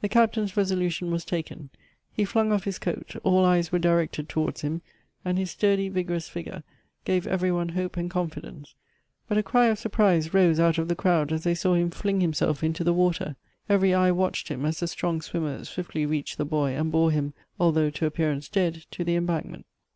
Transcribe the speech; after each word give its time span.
The 0.00 0.08
Captain's 0.08 0.56
resolution 0.56 1.12
was 1.12 1.24
taken; 1.24 1.70
he 2.10 2.24
flung 2.24 2.50
off 2.50 2.64
his 2.64 2.80
coat; 2.80 3.14
all 3.22 3.44
eyes 3.44 3.70
were 3.70 3.78
directed 3.78 4.28
towards 4.28 4.62
him, 4.62 4.82
and 5.24 5.38
his 5.38 5.52
sturdy 5.52 5.88
vigorous 5.88 6.28
figure 6.28 6.64
gave 7.04 7.26
124 7.26 7.30
Goethe's 7.32 7.32
every 7.32 7.52
one 7.52 7.80
hope 7.84 7.96
and 7.96 8.10
confidence: 8.10 8.74
but 9.28 9.38
a 9.38 9.42
cry 9.44 9.66
of 9.66 9.78
surprise 9.78 10.34
rose 10.34 10.58
out 10.58 10.78
of 10.78 10.88
the 10.88 10.96
crowd 10.96 11.30
as 11.30 11.44
they 11.44 11.54
saw 11.54 11.74
him 11.74 11.90
fling 11.90 12.20
himself 12.22 12.64
into 12.64 12.82
the 12.82 12.92
water— 12.92 13.36
every 13.70 13.94
eye 13.94 14.10
watched 14.10 14.48
him 14.48 14.64
as 14.64 14.80
the 14.80 14.88
strong 14.88 15.20
swimmer 15.20 15.64
swiftly 15.64 16.04
reached 16.06 16.38
the 16.38 16.44
boy, 16.44 16.72
and 16.72 16.90
bore 16.90 17.12
him, 17.12 17.32
although 17.60 17.88
to 17.88 18.06
ap 18.06 18.14
pearance 18.14 18.50
dead, 18.50 18.84
to 18.90 19.04
the 19.04 19.14
embankment. 19.14 19.64